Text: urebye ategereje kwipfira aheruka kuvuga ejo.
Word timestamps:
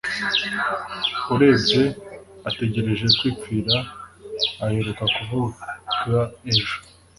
urebye 1.33 1.83
ategereje 2.49 3.05
kwipfira 3.17 3.77
aheruka 4.65 5.03
kuvuga 5.15 6.17
ejo. 6.51 6.75